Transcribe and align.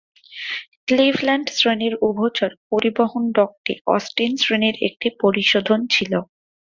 "Cleveland" 0.87 1.47
শ্রেণীর 1.49 1.93
উভচর 2.01 2.51
পরিবহন 2.69 3.23
ডকটি 3.31 3.73
"অস্টিন" 3.87 4.31
শ্রেণীর 4.37 4.75
একটি 4.87 5.07
পরিশোধন 5.21 5.79
ছিল। 5.93 6.13